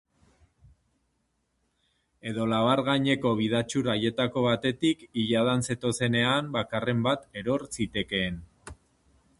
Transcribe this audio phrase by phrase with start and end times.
[2.31, 8.45] Edo labar gaineko bidatxur haietako batetik iladan zetozenean bakarren bat eror zitekeen.